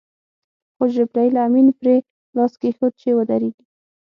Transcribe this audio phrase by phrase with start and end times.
[0.75, 1.95] خو جبرائیل امین پرې
[2.35, 3.63] لاس کېښود چې ودرېږي.